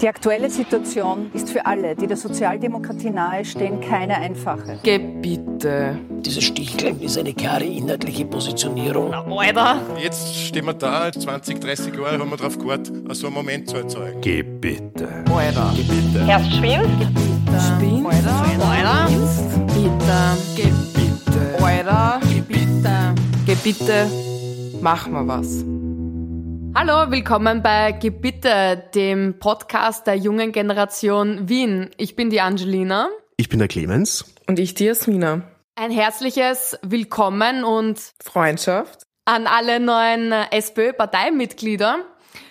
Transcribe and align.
Die 0.00 0.06
aktuelle 0.06 0.48
Situation 0.48 1.28
ist 1.34 1.50
für 1.50 1.66
alle, 1.66 1.96
die 1.96 2.06
der 2.06 2.16
Sozialdemokratie 2.16 3.10
nahestehen, 3.10 3.80
keine 3.80 4.16
einfache. 4.16 4.78
Geh 4.84 4.98
bitte. 4.98 5.98
Dieser 6.20 6.40
Stichklem 6.40 7.00
ist 7.02 7.18
eine 7.18 7.34
klare 7.34 7.64
inhaltliche 7.64 8.24
Positionierung. 8.24 9.10
Na, 9.10 9.24
Alter! 9.24 9.80
Jetzt 10.00 10.36
stehen 10.36 10.66
wir 10.66 10.74
da, 10.74 11.10
20, 11.10 11.60
30 11.60 11.96
Jahre 11.96 12.16
haben 12.16 12.30
wir 12.30 12.36
darauf 12.36 12.56
gewartet, 12.56 12.92
so 13.10 13.26
einen 13.26 13.34
Moment 13.34 13.68
zu 13.68 13.78
erzeugen. 13.78 14.20
Geh 14.20 14.44
bitte. 14.44 15.24
Alter! 15.34 15.72
Geh 15.74 15.82
bitte. 15.82 16.24
Erst 16.28 16.52
schwimmt, 16.54 17.02
Spinnst? 17.58 18.06
Alter! 18.06 18.68
Alter! 18.70 19.08
Bitte! 19.66 20.36
Geh 20.54 20.72
bitte! 20.94 21.64
Alter! 21.64 22.20
Geh 22.32 22.40
bitte! 22.40 23.14
Geh 23.46 23.54
bitte! 23.56 24.06
Mach 24.80 25.08
mal 25.08 25.26
was. 25.26 25.64
Hallo, 26.80 27.10
willkommen 27.10 27.60
bei 27.60 27.90
Gebitte, 27.90 28.84
dem 28.94 29.40
Podcast 29.40 30.06
der 30.06 30.14
jungen 30.14 30.52
Generation 30.52 31.48
Wien. 31.48 31.90
Ich 31.96 32.14
bin 32.14 32.30
die 32.30 32.40
Angelina. 32.40 33.08
Ich 33.36 33.48
bin 33.48 33.58
der 33.58 33.66
Clemens. 33.66 34.32
Und 34.46 34.60
ich 34.60 34.74
die 34.74 34.84
Jasmina. 34.84 35.42
Ein 35.74 35.90
herzliches 35.90 36.78
Willkommen 36.82 37.64
und 37.64 38.00
Freundschaft. 38.22 39.02
an 39.24 39.48
alle 39.48 39.80
neuen 39.80 40.30
SPÖ-Parteimitglieder. 40.30 41.98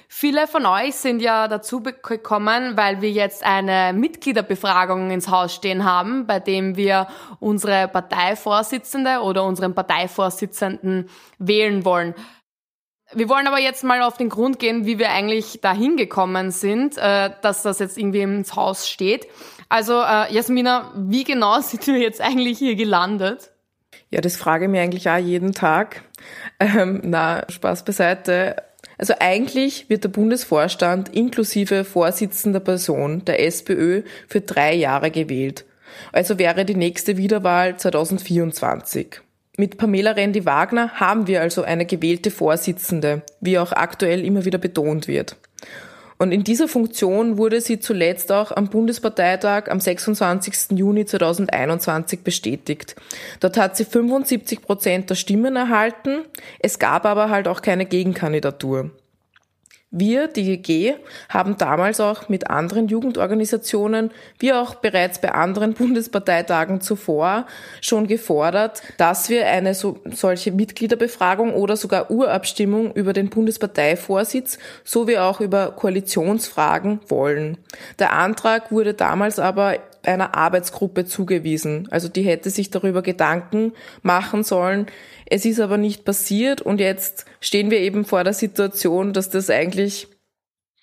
Viele 0.10 0.48
von 0.48 0.66
euch 0.66 0.96
sind 0.96 1.22
ja 1.22 1.48
dazu 1.48 1.82
gekommen, 1.82 2.76
weil 2.76 3.02
wir 3.02 3.12
jetzt 3.12 3.46
eine 3.46 3.98
Mitgliederbefragung 3.98 5.09
ins 5.12 5.30
Haus 5.30 5.54
stehen 5.54 5.86
haben, 5.86 6.28
bei 6.28 6.40
dem 6.42 6.76
wir 6.76 7.08
unsere 7.40 7.88
Parteivorsitzende 7.88 9.22
oder 9.22 9.46
unseren 9.46 9.73
Parteivorsitzenden 9.73 11.09
wählen 11.40 11.86
wollen. 11.86 12.14
Wir 13.14 13.30
wollen 13.30 13.48
aber 13.48 13.60
jetzt 13.60 13.84
mal 13.84 14.02
auf 14.02 14.18
den 14.18 14.30
Grund 14.30 14.60
gehen, 14.60 14.86
wie 14.86 15.00
wir 15.00 15.12
eigentlich 15.12 15.62
dahin 15.62 15.96
gekommen 15.96 16.52
sind, 16.52 16.98
äh, 16.98 17.30
dass 17.42 17.64
das 17.64 17.80
jetzt 17.80 17.98
irgendwie 17.98 18.22
ins 18.22 18.56
Haus 18.56 18.90
steht. 18.90 19.28
Also 19.70 19.94
äh, 19.94 20.34
Jasmina, 20.34 20.92
wie 20.96 21.24
genau 21.24 21.59
sind 21.62 21.88
wir 21.88 21.98
jetzt 21.98 22.22
eigentlich 22.22 22.58
hier 22.58 22.76
gelandet? 22.76 23.52
Ja, 24.09 24.22
das 24.22 24.36
frage 24.38 24.66
ich 24.66 24.72
mir 24.72 24.81
eigentlich 24.81 25.09
auch 25.09 25.18
jeden 25.18 25.54
Tag. 25.54 26.04
Ähm, 26.59 27.02
na, 27.04 27.44
Spaß 27.50 27.86
beiseite. 27.86 28.56
Also 28.98 29.14
eigentlich 29.20 29.90
wird 29.90 30.03
der 30.03 30.09
Bundesvorstand 30.09 31.09
inklusive 31.09 31.84
vorsitzender 31.84 32.59
Person 32.59 33.24
der 33.26 33.46
SPÖ 33.46 34.03
für 34.28 34.42
drei 34.42 34.74
Jahre 34.74 35.12
gewählt. 35.12 35.66
Also 36.12 36.40
wäre 36.40 36.66
die 36.66 36.76
nächste 36.76 37.18
Wiederwahl 37.18 37.78
2024. 37.78 39.22
Mit 39.59 39.80
Pamela 39.80 40.11
Rendi-Wagner 40.11 41.00
haben 41.00 41.25
wir 41.25 41.41
also 41.41 41.63
eine 41.63 41.88
gewählte 41.88 42.30
Vorsitzende, 42.30 43.23
wie 43.41 43.58
auch 43.58 43.72
aktuell 43.72 44.23
immer 44.23 44.45
wieder 44.45 44.59
betont 44.59 45.08
wird. 45.08 45.36
Und 46.19 46.31
in 46.31 46.44
dieser 46.44 46.67
Funktion 46.67 47.38
wurde 47.39 47.59
sie 47.59 47.80
zuletzt 47.80 48.31
auch 48.31 48.52
am 48.52 48.69
Bundesparteitag 48.69 49.69
am 49.69 49.80
26. 49.80 50.78
Juni 50.78 51.05
2021 51.05 52.19
bestätigt. 52.22 52.95
Dort 53.39 53.58
hat 53.58 53.78
sie 53.78 53.85
75 53.85 54.61
Prozent 54.61 55.09
der 55.09 55.16
Stimmen 55.16 55.55
erhalten. 55.55 56.19
Es 56.59 56.78
gab 56.78 57.08
aber 57.08 57.31
halt 57.31 57.47
auch 57.47 57.63
keine 57.63 57.88
Gegenkandidatur. 57.88 58.91
Wir, 59.90 60.28
die 60.28 60.62
GG, 60.62 60.96
haben 61.30 61.58
damals 61.58 62.02
auch 62.02 62.28
mit 62.28 62.50
anderen 62.50 62.90
Jugendorganisationen, 62.90 64.12
wie 64.38 64.52
auch 64.52 64.76
bereits 64.76 65.22
bei 65.22 65.32
anderen 65.32 65.74
Bundesparteitagen 65.76 66.82
zuvor, 66.82 67.46
schon 67.80 68.06
gefordert, 68.06 68.82
dass 68.98 69.30
wir 69.30 69.48
eine 69.48 69.74
so, 69.74 70.02
solche 70.12 70.52
Mitgliederbefragung 70.52 71.54
oder 71.54 71.78
sogar 71.78 72.12
Urabstimmung 72.12 72.92
über 72.94 73.14
den 73.14 73.30
Bundesparteivorsitz 73.30 74.60
sowie 74.84 75.20
auch 75.20 75.40
über 75.40 75.72
Koalitionsfragen 75.72 77.00
wollen. 77.08 77.58
Der 77.98 78.12
Antrag 78.12 78.74
wurde 78.74 78.94
damals 78.94 79.40
aber 79.40 79.78
einer 80.08 80.36
Arbeitsgruppe 80.36 81.05
zugewiesen. 81.05 81.88
Also 81.91 82.08
die 82.08 82.23
hätte 82.23 82.50
sich 82.50 82.72
darüber 82.72 83.02
Gedanken 83.02 83.73
machen 84.02 84.44
sollen. 84.44 84.88
Es 85.25 85.45
ist 85.45 85.59
aber 85.59 85.78
nicht 85.78 86.06
passiert 86.06 86.62
und 86.62 86.79
jetzt 86.79 87.25
stehen 87.41 87.72
wir 87.72 87.79
eben 87.79 88.06
vor 88.06 88.23
der 88.23 88.34
Situation, 88.34 89.13
dass 89.13 89.29
das 89.29 89.50
eigentlich 89.50 90.07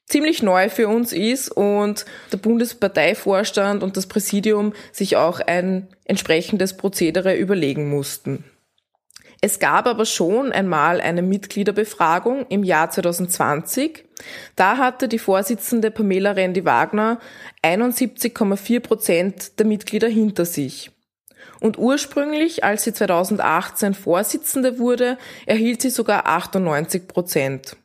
ziemlich 0.07 0.43
neu 0.43 0.69
für 0.69 0.89
uns 0.89 1.13
ist 1.13 1.51
und 1.51 2.05
der 2.31 2.37
Bundesparteivorstand 2.37 3.83
und 3.83 3.97
das 3.97 4.07
Präsidium 4.07 4.75
sich 4.93 5.17
auch 5.17 5.41
ein 5.41 5.89
entsprechendes 6.05 6.77
Prozedere 6.77 7.35
überlegen 7.37 7.89
mussten. 7.89 8.45
Es 9.47 9.59
gab 9.59 9.87
aber 9.87 10.07
schon 10.07 10.53
einmal 10.53 11.03
eine 11.03 11.21
Mitgliederbefragung 11.21 12.47
im 12.49 12.65
Jahr 12.65 12.89
2020. 12.89 14.07
Da 14.57 14.79
hatte 14.79 15.07
die 15.07 15.19
Vorsitzende 15.19 15.91
Pamela 15.91 16.31
Rendi-Wagner 16.31 17.21
71,4 17.63 18.81
Prozent 18.81 19.59
der 19.59 19.67
Mitglieder 19.67 20.09
hinter 20.09 20.47
sich. 20.47 20.93
Und 21.61 21.77
ursprünglich, 21.77 22.65
als 22.65 22.85
sie 22.85 22.95
2018 22.95 23.93
Vorsitzende 23.93 24.79
wurde, 24.79 25.19
erhielt 25.45 25.83
sie 25.83 25.91
sogar 25.91 26.27
98 26.27 27.07
Prozent. 27.07 27.77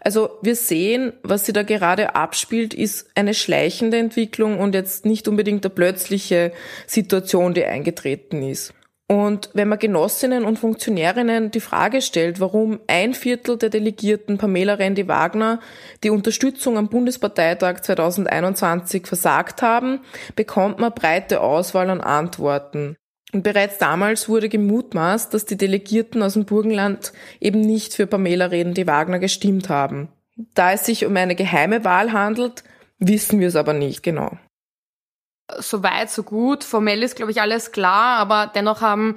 Also 0.00 0.38
wir 0.42 0.56
sehen, 0.56 1.12
was 1.22 1.46
sie 1.46 1.52
da 1.52 1.62
gerade 1.62 2.16
abspielt, 2.16 2.74
ist 2.74 3.10
eine 3.14 3.34
schleichende 3.34 3.98
Entwicklung 3.98 4.58
und 4.58 4.74
jetzt 4.74 5.06
nicht 5.06 5.28
unbedingt 5.28 5.64
eine 5.64 5.72
plötzliche 5.72 6.50
Situation, 6.88 7.54
die 7.54 7.64
eingetreten 7.64 8.42
ist. 8.42 8.74
Und 9.10 9.50
wenn 9.54 9.66
man 9.66 9.80
Genossinnen 9.80 10.44
und 10.44 10.60
Funktionärinnen 10.60 11.50
die 11.50 11.58
Frage 11.58 12.00
stellt, 12.00 12.38
warum 12.38 12.78
ein 12.86 13.12
Viertel 13.12 13.58
der 13.58 13.68
Delegierten 13.68 14.38
Pamela 14.38 14.74
Rendi-Wagner 14.74 15.58
die 16.04 16.10
Unterstützung 16.10 16.78
am 16.78 16.88
Bundesparteitag 16.88 17.80
2021 17.80 19.08
versagt 19.08 19.62
haben, 19.62 19.98
bekommt 20.36 20.78
man 20.78 20.94
breite 20.94 21.40
Auswahl 21.40 21.90
an 21.90 22.00
Antworten. 22.00 22.94
Und 23.32 23.42
bereits 23.42 23.78
damals 23.78 24.28
wurde 24.28 24.48
gemutmaßt, 24.48 25.34
dass 25.34 25.44
die 25.44 25.56
Delegierten 25.56 26.22
aus 26.22 26.34
dem 26.34 26.44
Burgenland 26.44 27.12
eben 27.40 27.62
nicht 27.62 27.94
für 27.94 28.06
Pamela 28.06 28.46
Rendi-Wagner 28.46 29.18
gestimmt 29.18 29.68
haben. 29.68 30.08
Da 30.54 30.70
es 30.70 30.86
sich 30.86 31.04
um 31.04 31.16
eine 31.16 31.34
geheime 31.34 31.82
Wahl 31.82 32.12
handelt, 32.12 32.62
wissen 33.00 33.40
wir 33.40 33.48
es 33.48 33.56
aber 33.56 33.72
nicht 33.72 34.04
genau 34.04 34.38
so 35.58 35.82
weit, 35.82 36.10
so 36.10 36.22
gut. 36.22 36.64
Formell 36.64 37.02
ist, 37.02 37.16
glaube 37.16 37.32
ich, 37.32 37.40
alles 37.40 37.72
klar, 37.72 38.18
aber 38.18 38.50
dennoch 38.54 38.80
haben 38.80 39.16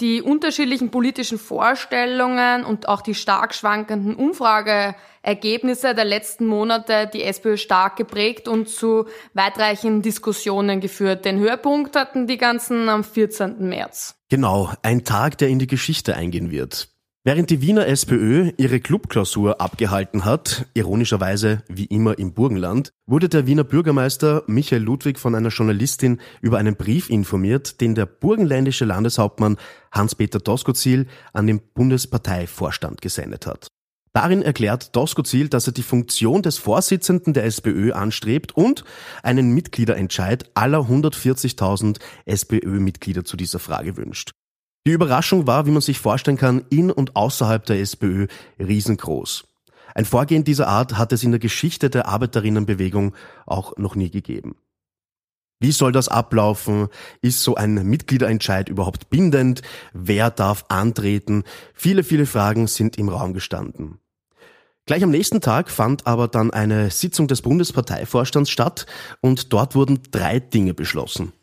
die 0.00 0.22
unterschiedlichen 0.22 0.90
politischen 0.90 1.38
Vorstellungen 1.38 2.64
und 2.64 2.88
auch 2.88 3.02
die 3.02 3.14
stark 3.14 3.54
schwankenden 3.54 4.14
Umfrageergebnisse 4.14 5.94
der 5.94 6.06
letzten 6.06 6.46
Monate 6.46 7.08
die 7.12 7.22
SPÖ 7.22 7.56
stark 7.56 7.96
geprägt 7.96 8.48
und 8.48 8.68
zu 8.68 9.06
weitreichenden 9.34 10.02
Diskussionen 10.02 10.80
geführt. 10.80 11.24
Den 11.24 11.38
Höhepunkt 11.38 11.96
hatten 11.96 12.26
die 12.26 12.38
ganzen 12.38 12.88
am 12.88 13.04
14. 13.04 13.68
März. 13.68 14.16
Genau, 14.30 14.72
ein 14.82 15.04
Tag, 15.04 15.38
der 15.38 15.48
in 15.48 15.58
die 15.58 15.66
Geschichte 15.66 16.16
eingehen 16.16 16.50
wird. 16.50 16.88
Während 17.22 17.50
die 17.50 17.60
Wiener 17.60 17.86
SPÖ 17.86 18.52
ihre 18.56 18.80
Clubklausur 18.80 19.60
abgehalten 19.60 20.24
hat, 20.24 20.64
ironischerweise 20.72 21.62
wie 21.68 21.84
immer 21.84 22.18
im 22.18 22.32
Burgenland, 22.32 22.94
wurde 23.06 23.28
der 23.28 23.46
Wiener 23.46 23.62
Bürgermeister 23.62 24.42
Michael 24.46 24.82
Ludwig 24.82 25.18
von 25.18 25.34
einer 25.34 25.50
Journalistin 25.50 26.18
über 26.40 26.56
einen 26.56 26.76
Brief 26.76 27.10
informiert, 27.10 27.82
den 27.82 27.94
der 27.94 28.06
burgenländische 28.06 28.86
Landeshauptmann 28.86 29.58
Hans-Peter 29.92 30.38
Doskozil 30.38 31.08
an 31.34 31.46
den 31.46 31.60
Bundesparteivorstand 31.74 33.02
gesendet 33.02 33.46
hat. 33.46 33.68
Darin 34.14 34.40
erklärt 34.40 34.96
Doskozil, 34.96 35.50
dass 35.50 35.66
er 35.66 35.74
die 35.74 35.82
Funktion 35.82 36.40
des 36.40 36.56
Vorsitzenden 36.56 37.34
der 37.34 37.44
SPÖ 37.44 37.92
anstrebt 37.92 38.56
und 38.56 38.82
einen 39.22 39.52
Mitgliederentscheid 39.52 40.50
aller 40.54 40.80
140.000 40.80 41.98
SPÖ-Mitglieder 42.24 43.26
zu 43.26 43.36
dieser 43.36 43.58
Frage 43.58 43.98
wünscht. 43.98 44.32
Die 44.86 44.92
Überraschung 44.92 45.46
war, 45.46 45.66
wie 45.66 45.70
man 45.70 45.82
sich 45.82 45.98
vorstellen 45.98 46.38
kann, 46.38 46.64
in 46.70 46.90
und 46.90 47.14
außerhalb 47.14 47.64
der 47.66 47.80
SPÖ 47.80 48.28
riesengroß. 48.58 49.44
Ein 49.94 50.04
Vorgehen 50.04 50.44
dieser 50.44 50.68
Art 50.68 50.96
hat 50.96 51.12
es 51.12 51.22
in 51.22 51.32
der 51.32 51.40
Geschichte 51.40 51.90
der 51.90 52.06
Arbeiterinnenbewegung 52.06 53.14
auch 53.44 53.76
noch 53.76 53.94
nie 53.94 54.10
gegeben. 54.10 54.56
Wie 55.58 55.72
soll 55.72 55.92
das 55.92 56.08
ablaufen? 56.08 56.88
Ist 57.20 57.42
so 57.42 57.54
ein 57.54 57.74
Mitgliederentscheid 57.86 58.70
überhaupt 58.70 59.10
bindend? 59.10 59.60
Wer 59.92 60.30
darf 60.30 60.64
antreten? 60.68 61.44
Viele, 61.74 62.02
viele 62.02 62.24
Fragen 62.24 62.66
sind 62.66 62.96
im 62.96 63.10
Raum 63.10 63.34
gestanden. 63.34 63.98
Gleich 64.86 65.04
am 65.04 65.10
nächsten 65.10 65.42
Tag 65.42 65.70
fand 65.70 66.06
aber 66.06 66.28
dann 66.28 66.50
eine 66.50 66.90
Sitzung 66.90 67.28
des 67.28 67.42
Bundesparteivorstands 67.42 68.48
statt 68.48 68.86
und 69.20 69.52
dort 69.52 69.74
wurden 69.74 70.00
drei 70.10 70.40
Dinge 70.40 70.72
beschlossen. 70.72 71.34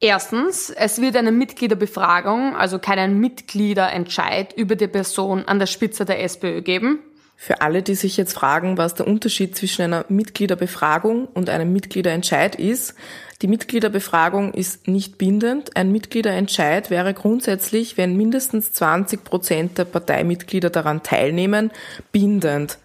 Erstens, 0.00 0.70
es 0.70 1.00
wird 1.00 1.16
eine 1.16 1.32
Mitgliederbefragung, 1.32 2.56
also 2.56 2.78
keinen 2.78 3.20
Mitgliederentscheid 3.20 4.52
über 4.52 4.76
die 4.76 4.88
Person 4.88 5.44
an 5.46 5.58
der 5.58 5.66
Spitze 5.66 6.04
der 6.04 6.22
SPÖ 6.22 6.62
geben. 6.62 6.98
Für 7.36 7.60
alle, 7.62 7.82
die 7.82 7.94
sich 7.94 8.16
jetzt 8.16 8.34
fragen, 8.34 8.78
was 8.78 8.94
der 8.94 9.06
Unterschied 9.06 9.56
zwischen 9.56 9.82
einer 9.82 10.04
Mitgliederbefragung 10.08 11.26
und 11.26 11.50
einem 11.50 11.72
Mitgliederentscheid 11.72 12.54
ist, 12.54 12.94
die 13.42 13.48
Mitgliederbefragung 13.48 14.54
ist 14.54 14.88
nicht 14.88 15.18
bindend. 15.18 15.76
Ein 15.76 15.90
Mitgliederentscheid 15.90 16.90
wäre 16.90 17.12
grundsätzlich, 17.12 17.96
wenn 17.96 18.16
mindestens 18.16 18.72
20 18.72 19.24
Prozent 19.24 19.78
der 19.78 19.84
Parteimitglieder 19.84 20.70
daran 20.70 21.02
teilnehmen, 21.02 21.70
bindend. 22.12 22.78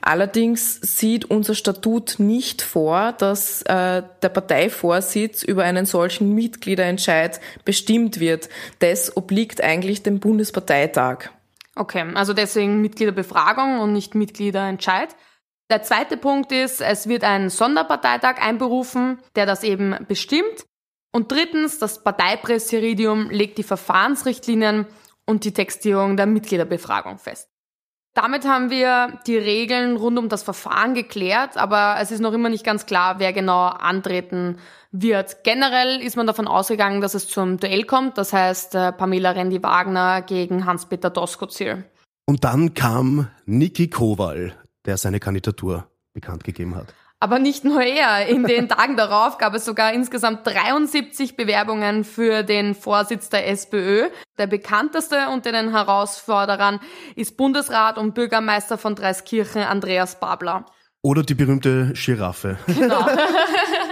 Allerdings 0.00 0.80
sieht 0.80 1.24
unser 1.24 1.54
Statut 1.54 2.16
nicht 2.18 2.62
vor, 2.62 3.12
dass 3.12 3.62
äh, 3.62 4.02
der 4.22 4.28
Parteivorsitz 4.28 5.42
über 5.42 5.64
einen 5.64 5.86
solchen 5.86 6.34
Mitgliederentscheid 6.34 7.40
bestimmt 7.64 8.20
wird. 8.20 8.48
Das 8.78 9.16
obliegt 9.16 9.62
eigentlich 9.62 10.02
dem 10.02 10.20
Bundesparteitag. 10.20 11.30
Okay, 11.76 12.04
also 12.14 12.32
deswegen 12.32 12.80
Mitgliederbefragung 12.80 13.80
und 13.80 13.92
nicht 13.92 14.14
Mitgliederentscheid. 14.14 15.14
Der 15.70 15.82
zweite 15.82 16.16
Punkt 16.16 16.50
ist, 16.50 16.80
es 16.80 17.08
wird 17.08 17.22
ein 17.22 17.48
Sonderparteitag 17.48 18.40
einberufen, 18.40 19.18
der 19.36 19.46
das 19.46 19.62
eben 19.62 19.94
bestimmt. 20.08 20.66
Und 21.12 21.30
drittens, 21.30 21.78
das 21.78 22.02
Parteipräsidium 22.02 23.30
legt 23.30 23.58
die 23.58 23.62
Verfahrensrichtlinien 23.62 24.86
und 25.26 25.44
die 25.44 25.52
Textierung 25.52 26.16
der 26.16 26.26
Mitgliederbefragung 26.26 27.18
fest. 27.18 27.49
Damit 28.14 28.44
haben 28.44 28.70
wir 28.70 29.20
die 29.26 29.36
Regeln 29.36 29.96
rund 29.96 30.18
um 30.18 30.28
das 30.28 30.42
Verfahren 30.42 30.94
geklärt, 30.94 31.56
aber 31.56 31.96
es 32.00 32.10
ist 32.10 32.20
noch 32.20 32.32
immer 32.32 32.48
nicht 32.48 32.64
ganz 32.64 32.86
klar, 32.86 33.20
wer 33.20 33.32
genau 33.32 33.66
antreten 33.66 34.58
wird. 34.90 35.44
Generell 35.44 36.00
ist 36.02 36.16
man 36.16 36.26
davon 36.26 36.48
ausgegangen, 36.48 37.00
dass 37.00 37.14
es 37.14 37.28
zum 37.28 37.58
Duell 37.58 37.84
kommt, 37.84 38.18
das 38.18 38.32
heißt 38.32 38.74
äh, 38.74 38.92
Pamela 38.92 39.30
Rendi-Wagner 39.30 40.22
gegen 40.22 40.66
Hans-Peter 40.66 41.10
Doskozil. 41.10 41.84
Und 42.26 42.42
dann 42.42 42.74
kam 42.74 43.28
Niki 43.46 43.88
Kowal, 43.88 44.54
der 44.86 44.96
seine 44.96 45.20
Kandidatur 45.20 45.86
bekannt 46.12 46.42
gegeben 46.42 46.74
hat. 46.74 46.92
Aber 47.22 47.38
nicht 47.38 47.64
nur 47.64 47.82
er. 47.82 48.26
In 48.28 48.44
den 48.44 48.68
Tagen 48.68 48.96
darauf 48.96 49.36
gab 49.36 49.54
es 49.54 49.66
sogar 49.66 49.92
insgesamt 49.92 50.46
73 50.46 51.36
Bewerbungen 51.36 52.04
für 52.04 52.42
den 52.42 52.74
Vorsitz 52.74 53.28
der 53.28 53.46
SPÖ. 53.46 54.08
Der 54.38 54.46
bekannteste 54.46 55.28
unter 55.28 55.52
den 55.52 55.70
Herausforderern 55.70 56.80
ist 57.16 57.36
Bundesrat 57.36 57.98
und 57.98 58.14
Bürgermeister 58.14 58.78
von 58.78 58.94
Dreiskirchen 58.94 59.62
Andreas 59.62 60.18
Babler. 60.18 60.64
Oder 61.02 61.22
die 61.22 61.34
berühmte 61.34 61.92
Giraffe. 61.94 62.58
Genau. 62.66 63.06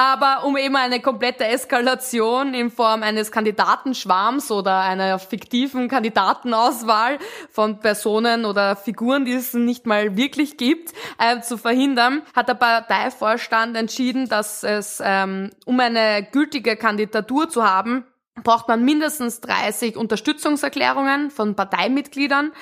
Aber 0.00 0.44
um 0.46 0.56
eben 0.56 0.76
eine 0.76 1.00
komplette 1.00 1.44
Eskalation 1.44 2.54
in 2.54 2.70
Form 2.70 3.02
eines 3.02 3.30
Kandidatenschwarms 3.30 4.50
oder 4.50 4.78
einer 4.80 5.18
fiktiven 5.18 5.88
Kandidatenauswahl 5.88 7.18
von 7.50 7.80
Personen 7.80 8.46
oder 8.46 8.76
Figuren, 8.76 9.26
die 9.26 9.34
es 9.34 9.52
nicht 9.52 9.84
mal 9.84 10.16
wirklich 10.16 10.56
gibt, 10.56 10.94
äh, 11.18 11.42
zu 11.42 11.58
verhindern, 11.58 12.22
hat 12.34 12.48
der 12.48 12.54
Parteivorstand 12.54 13.76
entschieden, 13.76 14.26
dass 14.26 14.62
es, 14.62 15.02
ähm, 15.04 15.50
um 15.66 15.78
eine 15.78 16.26
gültige 16.32 16.76
Kandidatur 16.76 17.50
zu 17.50 17.68
haben, 17.68 18.06
braucht 18.42 18.68
man 18.68 18.84
mindestens 18.84 19.40
30 19.40 19.96
Unterstützungserklärungen 19.96 21.30
von 21.30 21.54
Parteimitgliedern. 21.54 22.52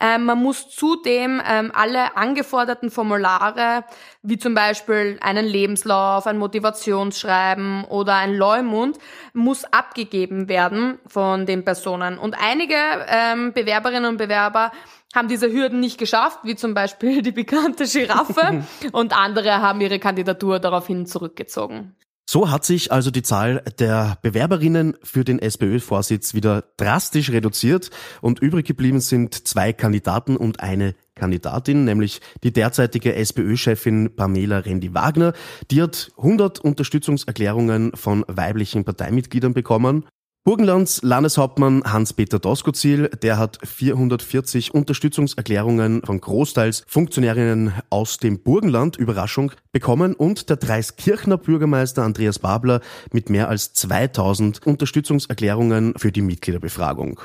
Ähm, 0.00 0.24
man 0.24 0.42
muss 0.42 0.68
zudem 0.68 1.40
ähm, 1.48 1.72
alle 1.74 2.16
angeforderten 2.16 2.90
Formulare, 2.90 3.84
wie 4.22 4.38
zum 4.38 4.54
Beispiel 4.54 5.18
einen 5.20 5.46
Lebenslauf, 5.46 6.26
ein 6.26 6.38
Motivationsschreiben 6.38 7.84
oder 7.84 8.14
ein 8.16 8.34
Leumund, 8.34 8.98
muss 9.32 9.64
abgegeben 9.64 10.48
werden 10.48 10.98
von 11.06 11.46
den 11.46 11.64
Personen. 11.64 12.18
Und 12.18 12.36
einige 12.38 12.76
ähm, 13.08 13.52
Bewerberinnen 13.52 14.06
und 14.06 14.16
Bewerber 14.18 14.72
haben 15.14 15.28
diese 15.28 15.50
Hürden 15.50 15.80
nicht 15.80 15.98
geschafft, 15.98 16.40
wie 16.42 16.56
zum 16.56 16.74
Beispiel 16.74 17.22
die 17.22 17.32
bekannte 17.32 17.86
Giraffe, 17.86 18.64
und 18.92 19.16
andere 19.16 19.62
haben 19.62 19.80
ihre 19.80 19.98
Kandidatur 19.98 20.58
daraufhin 20.58 21.06
zurückgezogen. 21.06 21.96
So 22.28 22.50
hat 22.50 22.64
sich 22.64 22.90
also 22.90 23.12
die 23.12 23.22
Zahl 23.22 23.62
der 23.78 24.18
Bewerberinnen 24.20 24.96
für 25.04 25.22
den 25.22 25.38
SPÖ-Vorsitz 25.38 26.34
wieder 26.34 26.64
drastisch 26.76 27.30
reduziert 27.30 27.90
und 28.20 28.40
übrig 28.40 28.66
geblieben 28.66 28.98
sind 28.98 29.46
zwei 29.46 29.72
Kandidaten 29.72 30.36
und 30.36 30.58
eine 30.58 30.96
Kandidatin, 31.14 31.84
nämlich 31.84 32.20
die 32.42 32.52
derzeitige 32.52 33.14
SPÖ-Chefin 33.14 34.16
Pamela 34.16 34.58
Rendi-Wagner. 34.58 35.34
Die 35.70 35.80
hat 35.80 36.10
100 36.16 36.58
Unterstützungserklärungen 36.58 37.92
von 37.94 38.24
weiblichen 38.26 38.84
Parteimitgliedern 38.84 39.54
bekommen 39.54 40.04
Burgenlands 40.46 41.02
Landeshauptmann 41.02 41.82
Hans-Peter 41.92 42.38
Doskozil, 42.38 43.08
der 43.08 43.36
hat 43.36 43.58
440 43.66 44.72
Unterstützungserklärungen 44.72 46.02
von 46.04 46.20
großteils 46.20 46.84
Funktionärinnen 46.86 47.72
aus 47.90 48.18
dem 48.18 48.44
Burgenland, 48.44 48.94
Überraschung, 48.96 49.50
bekommen 49.72 50.14
und 50.14 50.48
der 50.48 50.56
Dreiskirchner 50.56 51.36
Bürgermeister 51.36 52.04
Andreas 52.04 52.38
Babler 52.38 52.80
mit 53.10 53.28
mehr 53.28 53.48
als 53.48 53.72
2000 53.72 54.64
Unterstützungserklärungen 54.64 55.94
für 55.96 56.12
die 56.12 56.22
Mitgliederbefragung. 56.22 57.22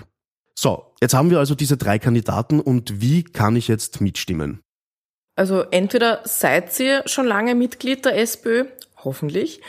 So, 0.55 0.91
jetzt 0.99 1.13
haben 1.13 1.29
wir 1.29 1.37
also 1.37 1.53
diese 1.53 1.77
drei 1.77 1.99
Kandidaten 1.99 2.59
und 2.59 3.01
wie 3.01 3.23
kann 3.23 3.55
ich 3.55 3.67
jetzt 3.67 4.01
mitstimmen? 4.01 4.61
Also 5.35 5.61
entweder 5.61 6.21
seid 6.23 6.79
ihr 6.79 7.03
schon 7.05 7.27
lange 7.27 7.53
Mitglied 7.53 8.03
der 8.03 8.17
SPÖ, 8.17 8.65
hoffentlich, 9.03 9.61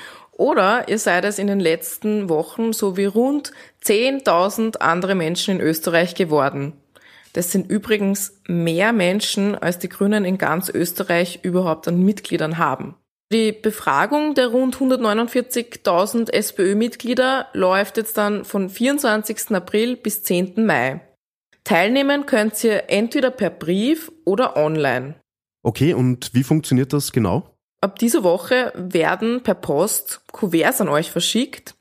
oder 0.43 0.89
ihr 0.89 0.99
seid 0.99 1.25
es 1.25 1.39
in 1.39 1.47
den 1.47 1.61
letzten 1.61 2.29
Wochen 2.29 2.73
so 2.73 2.97
wie 2.97 3.05
rund 3.05 3.53
10.000 3.85 4.79
andere 4.79 5.15
Menschen 5.15 5.55
in 5.55 5.61
Österreich 5.61 6.17
geworden. 6.17 6.73
Das 7.33 7.53
sind 7.53 7.71
übrigens 7.71 8.41
mehr 8.49 8.93
Menschen, 8.93 9.55
als 9.55 9.79
die 9.79 9.89
Grünen 9.89 10.25
in 10.25 10.39
ganz 10.39 10.69
Österreich 10.69 11.39
überhaupt 11.45 11.87
an 11.87 12.03
Mitgliedern 12.03 12.59
haben. 12.59 12.97
Die 13.33 13.53
Befragung 13.53 14.35
der 14.35 14.49
rund 14.49 14.77
149.000 14.77 16.33
SPÖ-Mitglieder 16.33 17.47
läuft 17.53 17.97
jetzt 17.97 18.19
dann 18.19 18.45
von 18.45 18.69
24. 18.69 19.53
April 19.53 19.97
bis 19.97 20.25
10. 20.25 20.67
Mai. 20.67 21.03
Teilnehmen 21.63 22.27
könnt 22.27 22.63
ihr 22.65 22.91
entweder 22.91 23.31
per 23.31 23.51
Brief 23.51 24.11
oder 24.25 24.57
online. 24.57 25.15
Okay, 25.63 25.95
und 25.95 26.35
wie 26.35 26.43
funktioniert 26.43 26.93
das 26.93 27.13
genau? 27.13 27.52
Ab 27.83 27.99
dieser 27.99 28.23
Woche 28.23 28.73
werden 28.77 29.43
per 29.43 29.57
Post 29.57 30.21
Kuverts 30.31 30.81
an 30.81 30.89
euch 30.89 31.11
verschickt 31.11 31.75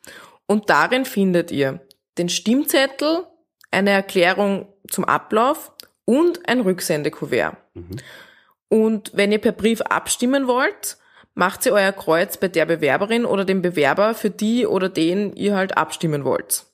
und 0.47 0.71
darin 0.71 1.05
findet 1.05 1.51
ihr 1.51 1.79
den 2.17 2.27
Stimmzettel, 2.27 3.27
eine 3.69 3.91
Erklärung 3.91 4.67
zum 4.89 5.05
Ablauf 5.05 5.71
und 6.05 6.49
ein 6.49 6.61
Rücksendekuvert. 6.61 7.55
Mhm. 7.75 7.97
Und 8.67 9.11
wenn 9.13 9.31
ihr 9.31 9.37
per 9.37 9.51
Brief 9.51 9.81
abstimmen 9.81 10.47
wollt, 10.47 10.97
macht 11.35 11.67
ihr 11.67 11.73
euer 11.73 11.91
Kreuz 11.91 12.35
bei 12.37 12.47
der 12.47 12.65
Bewerberin 12.65 13.23
oder 13.23 13.45
dem 13.45 13.61
Bewerber, 13.61 14.15
für 14.15 14.31
die 14.31 14.65
oder 14.65 14.89
den 14.89 15.35
ihr 15.35 15.55
halt 15.55 15.77
abstimmen 15.77 16.25
wollt. 16.25 16.65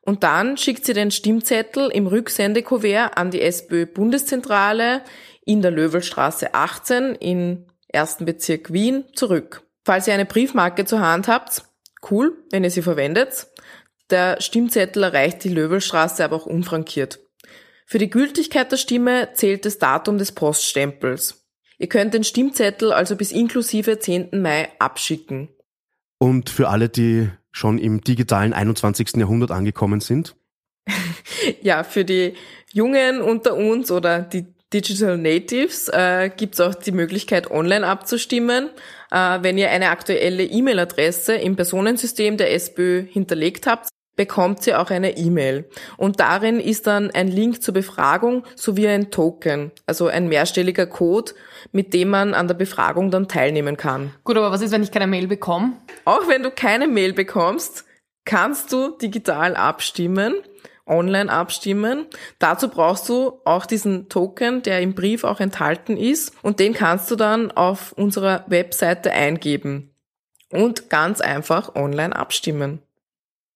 Und 0.00 0.24
dann 0.24 0.56
schickt 0.56 0.84
sie 0.84 0.94
den 0.94 1.12
Stimmzettel 1.12 1.90
im 1.90 2.08
Rücksendekuvert 2.08 3.16
an 3.16 3.30
die 3.30 3.40
SPÖ 3.40 3.86
Bundeszentrale 3.86 5.02
in 5.44 5.62
der 5.62 5.70
Löwelstraße 5.70 6.54
18 6.54 7.14
in 7.14 7.66
ersten 7.94 8.24
Bezirk 8.24 8.72
Wien 8.72 9.04
zurück. 9.14 9.62
Falls 9.84 10.06
ihr 10.06 10.14
eine 10.14 10.26
Briefmarke 10.26 10.84
zur 10.84 11.00
Hand 11.00 11.28
habt, 11.28 11.64
cool, 12.10 12.36
wenn 12.50 12.64
ihr 12.64 12.70
sie 12.70 12.82
verwendet. 12.82 13.48
Der 14.10 14.40
Stimmzettel 14.40 15.02
erreicht 15.02 15.44
die 15.44 15.48
Löwelstraße 15.48 16.24
aber 16.24 16.36
auch 16.36 16.46
unfrankiert. 16.46 17.20
Für 17.86 17.98
die 17.98 18.10
Gültigkeit 18.10 18.70
der 18.72 18.76
Stimme 18.76 19.30
zählt 19.34 19.64
das 19.64 19.78
Datum 19.78 20.18
des 20.18 20.32
Poststempels. 20.32 21.46
Ihr 21.78 21.88
könnt 21.88 22.14
den 22.14 22.24
Stimmzettel 22.24 22.92
also 22.92 23.16
bis 23.16 23.32
inklusive 23.32 23.98
10. 23.98 24.40
Mai 24.40 24.68
abschicken. 24.78 25.48
Und 26.18 26.48
für 26.50 26.68
alle, 26.68 26.88
die 26.88 27.30
schon 27.50 27.78
im 27.78 28.00
digitalen 28.00 28.52
21. 28.52 29.16
Jahrhundert 29.16 29.50
angekommen 29.50 30.00
sind? 30.00 30.36
ja, 31.62 31.84
für 31.84 32.04
die 32.04 32.34
Jungen 32.72 33.20
unter 33.20 33.56
uns 33.56 33.90
oder 33.90 34.20
die 34.20 34.53
Digital 34.74 35.16
Natives 35.16 35.88
äh, 35.88 36.30
gibt 36.36 36.54
es 36.54 36.60
auch 36.60 36.74
die 36.74 36.90
Möglichkeit, 36.90 37.48
online 37.50 37.86
abzustimmen. 37.86 38.70
Äh, 39.12 39.38
wenn 39.42 39.56
ihr 39.56 39.70
eine 39.70 39.90
aktuelle 39.90 40.42
E-Mail-Adresse 40.42 41.36
im 41.36 41.54
Personensystem 41.54 42.36
der 42.36 42.52
SPÖ 42.52 43.04
hinterlegt 43.06 43.68
habt, 43.68 43.88
bekommt 44.16 44.66
ihr 44.66 44.80
auch 44.80 44.90
eine 44.90 45.16
E-Mail. 45.16 45.68
Und 45.96 46.18
darin 46.18 46.58
ist 46.58 46.88
dann 46.88 47.12
ein 47.12 47.28
Link 47.28 47.62
zur 47.62 47.74
Befragung 47.74 48.44
sowie 48.56 48.88
ein 48.88 49.12
Token, 49.12 49.70
also 49.86 50.08
ein 50.08 50.28
mehrstelliger 50.28 50.86
Code, 50.86 51.32
mit 51.70 51.94
dem 51.94 52.10
man 52.10 52.34
an 52.34 52.48
der 52.48 52.54
Befragung 52.54 53.12
dann 53.12 53.28
teilnehmen 53.28 53.76
kann. 53.76 54.12
Gut, 54.24 54.36
aber 54.36 54.50
was 54.50 54.60
ist, 54.60 54.72
wenn 54.72 54.82
ich 54.82 54.90
keine 54.90 55.06
Mail 55.06 55.28
bekomme? 55.28 55.74
Auch 56.04 56.28
wenn 56.28 56.42
du 56.42 56.50
keine 56.50 56.88
Mail 56.88 57.12
bekommst, 57.12 57.84
kannst 58.24 58.72
du 58.72 58.96
digital 58.98 59.54
abstimmen 59.54 60.34
online 60.86 61.30
abstimmen. 61.30 62.06
Dazu 62.38 62.68
brauchst 62.68 63.08
du 63.08 63.40
auch 63.44 63.66
diesen 63.66 64.08
Token, 64.08 64.62
der 64.62 64.80
im 64.80 64.94
Brief 64.94 65.24
auch 65.24 65.40
enthalten 65.40 65.96
ist 65.96 66.32
und 66.42 66.60
den 66.60 66.74
kannst 66.74 67.10
du 67.10 67.16
dann 67.16 67.50
auf 67.50 67.92
unserer 67.92 68.44
Webseite 68.48 69.12
eingeben 69.12 69.90
und 70.50 70.90
ganz 70.90 71.20
einfach 71.20 71.74
online 71.74 72.14
abstimmen. 72.14 72.80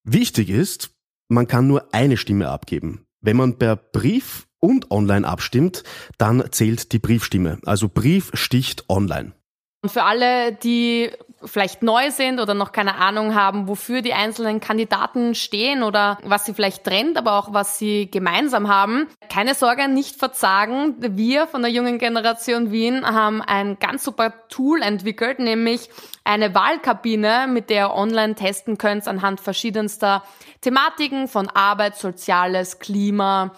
Wichtig 0.04 0.48
ist, 0.48 0.90
man 1.28 1.46
kann 1.46 1.66
nur 1.66 1.92
eine 1.92 2.16
Stimme 2.16 2.48
abgeben. 2.48 3.06
Wenn 3.20 3.36
man 3.36 3.58
per 3.58 3.76
Brief 3.76 4.46
und 4.60 4.90
online 4.90 5.26
abstimmt, 5.26 5.84
dann 6.16 6.44
zählt 6.50 6.92
die 6.92 6.98
Briefstimme. 6.98 7.58
Also 7.64 7.88
Brief 7.88 8.30
sticht 8.34 8.88
online. 8.88 9.32
Und 9.82 9.90
für 9.90 10.02
alle, 10.02 10.52
die 10.52 11.12
vielleicht 11.44 11.84
neu 11.84 12.10
sind 12.10 12.40
oder 12.40 12.54
noch 12.54 12.72
keine 12.72 12.96
Ahnung 12.96 13.34
haben, 13.34 13.68
wofür 13.68 14.02
die 14.02 14.12
einzelnen 14.12 14.58
Kandidaten 14.58 15.36
stehen 15.36 15.84
oder 15.84 16.18
was 16.24 16.44
sie 16.44 16.54
vielleicht 16.54 16.82
trennt, 16.82 17.16
aber 17.16 17.38
auch 17.38 17.52
was 17.52 17.78
sie 17.78 18.10
gemeinsam 18.10 18.68
haben. 18.68 19.06
Keine 19.30 19.54
Sorge, 19.54 19.86
nicht 19.88 20.16
verzagen. 20.16 20.96
Wir 20.98 21.46
von 21.46 21.62
der 21.62 21.70
jungen 21.70 21.98
Generation 21.98 22.72
Wien 22.72 23.06
haben 23.06 23.40
ein 23.40 23.78
ganz 23.78 24.02
super 24.02 24.48
Tool 24.48 24.82
entwickelt, 24.82 25.38
nämlich 25.38 25.88
eine 26.24 26.54
Wahlkabine, 26.54 27.46
mit 27.48 27.70
der 27.70 27.78
ihr 27.78 27.94
online 27.94 28.34
testen 28.34 28.76
könnt 28.76 29.06
anhand 29.06 29.40
verschiedenster 29.40 30.24
Thematiken 30.60 31.28
von 31.28 31.48
Arbeit, 31.48 31.96
Soziales, 31.96 32.80
Klima, 32.80 33.52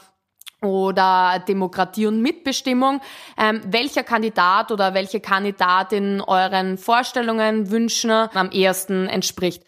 oder 0.63 1.43
Demokratie 1.47 2.07
und 2.07 2.21
Mitbestimmung, 2.21 3.01
ähm, 3.39 3.61
welcher 3.67 4.03
Kandidat 4.03 4.71
oder 4.73 4.95
welche 4.95 5.21
Kandidatin 5.21 6.21
euren 6.21 6.79
Vorstellungen, 6.79 7.71
Wünschen 7.71 8.11
am 8.11 8.51
ehesten 8.51 9.07
entspricht. 9.07 9.63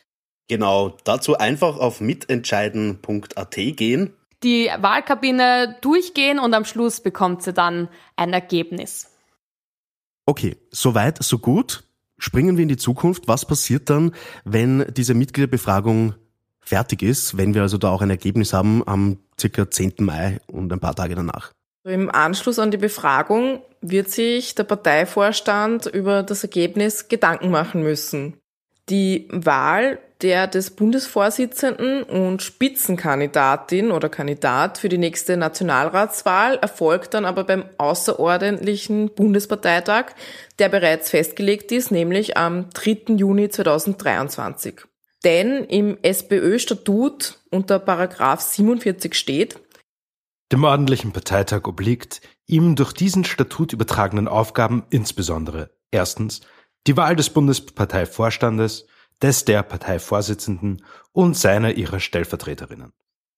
Genau, 0.48 0.96
dazu 1.04 1.38
einfach 1.38 1.78
auf 1.78 2.00
mitentscheiden.at 2.00 3.54
gehen. 3.54 4.14
Die 4.42 4.70
Wahlkabine 4.76 5.76
durchgehen 5.80 6.38
und 6.38 6.52
am 6.52 6.64
Schluss 6.64 7.00
bekommt 7.00 7.42
sie 7.42 7.52
dann 7.52 7.88
ein 8.16 8.32
Ergebnis. 8.32 9.08
Okay, 10.26 10.56
soweit, 10.70 11.22
so 11.22 11.38
gut. 11.38 11.84
Springen 12.18 12.56
wir 12.56 12.62
in 12.62 12.68
die 12.68 12.76
Zukunft. 12.76 13.28
Was 13.28 13.46
passiert 13.46 13.88
dann, 13.88 14.14
wenn 14.44 14.84
diese 14.94 15.14
Mitgliederbefragung 15.14 16.14
fertig 16.60 17.02
ist, 17.02 17.36
wenn 17.36 17.54
wir 17.54 17.62
also 17.62 17.78
da 17.78 17.90
auch 17.90 18.02
ein 18.02 18.10
Ergebnis 18.10 18.52
haben 18.52 18.86
am 18.86 19.18
circa 19.42 19.70
10. 19.70 19.94
Mai 19.98 20.38
und 20.46 20.72
ein 20.72 20.80
paar 20.80 20.94
Tage 20.94 21.14
danach. 21.14 21.52
Im 21.84 22.10
Anschluss 22.10 22.58
an 22.58 22.70
die 22.70 22.76
Befragung 22.76 23.60
wird 23.80 24.08
sich 24.08 24.54
der 24.54 24.64
Parteivorstand 24.64 25.86
über 25.86 26.22
das 26.22 26.44
Ergebnis 26.44 27.08
Gedanken 27.08 27.50
machen 27.50 27.82
müssen. 27.82 28.38
Die 28.88 29.28
Wahl 29.30 29.98
der 30.22 30.46
des 30.46 30.70
Bundesvorsitzenden 30.70 32.04
und 32.04 32.42
Spitzenkandidatin 32.42 33.90
oder 33.90 34.08
Kandidat 34.08 34.78
für 34.78 34.88
die 34.88 34.98
nächste 34.98 35.36
Nationalratswahl 35.36 36.56
erfolgt 36.56 37.14
dann 37.14 37.24
aber 37.24 37.42
beim 37.42 37.64
außerordentlichen 37.78 39.10
Bundesparteitag, 39.10 40.12
der 40.60 40.68
bereits 40.68 41.10
festgelegt 41.10 41.72
ist, 41.72 41.90
nämlich 41.90 42.36
am 42.36 42.70
3. 42.70 43.14
Juni 43.16 43.48
2023. 43.48 44.82
Denn 45.24 45.64
im 45.64 45.98
SPÖ-Statut 46.02 47.38
unter 47.50 47.78
Paragraph 47.78 48.40
47 48.40 49.14
steht, 49.14 49.60
dem 50.52 50.64
ordentlichen 50.64 51.12
Parteitag 51.12 51.66
obliegt 51.66 52.20
ihm 52.46 52.76
durch 52.76 52.92
diesen 52.92 53.24
Statut 53.24 53.72
übertragenen 53.72 54.28
Aufgaben 54.28 54.84
insbesondere 54.90 55.70
erstens 55.90 56.42
die 56.86 56.96
Wahl 56.96 57.16
des 57.16 57.30
Bundesparteivorstandes, 57.30 58.86
des 59.22 59.44
der 59.46 59.62
Parteivorsitzenden 59.62 60.84
und 61.12 61.38
seiner 61.38 61.72
ihrer 61.74 62.00
Stellvertreterinnen. 62.00 62.92